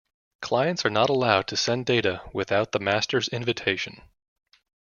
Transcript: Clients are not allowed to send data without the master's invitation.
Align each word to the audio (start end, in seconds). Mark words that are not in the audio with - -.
Clients 0.41 0.83
are 0.83 0.89
not 0.89 1.11
allowed 1.11 1.45
to 1.45 1.55
send 1.55 1.85
data 1.85 2.23
without 2.33 2.71
the 2.71 2.79
master's 2.79 3.27
invitation. 3.27 4.01